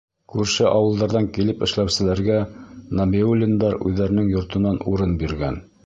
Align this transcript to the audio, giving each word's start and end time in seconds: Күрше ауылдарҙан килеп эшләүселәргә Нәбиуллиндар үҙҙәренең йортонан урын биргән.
Күрше 0.35 0.63
ауылдарҙан 0.69 1.27
килеп 1.35 1.61
эшләүселәргә 1.67 2.39
Нәбиуллиндар 3.01 3.79
үҙҙәренең 3.91 4.37
йортонан 4.37 4.85
урын 4.95 5.19
биргән. 5.25 5.67